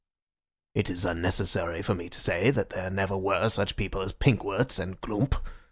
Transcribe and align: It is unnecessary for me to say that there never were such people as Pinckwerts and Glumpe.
It 0.73 0.89
is 0.89 1.05
unnecessary 1.05 1.83
for 1.83 1.93
me 1.93 2.09
to 2.09 2.19
say 2.19 2.49
that 2.49 2.71
there 2.71 2.89
never 2.89 3.15
were 3.15 3.49
such 3.49 3.75
people 3.75 4.01
as 4.01 4.11
Pinckwerts 4.11 4.79
and 4.79 4.99
Glumpe. 4.99 5.35